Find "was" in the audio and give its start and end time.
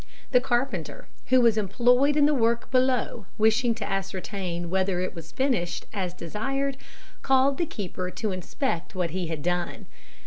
1.41-1.59, 5.13-5.31